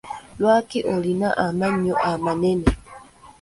[0.39, 2.69] Lwaki olina amannyo amanene?